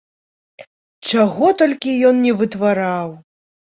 Чаго 1.11 1.51
толькі 1.59 1.95
ён 2.13 2.25
не 2.25 2.33
вытвараў! 2.41 3.07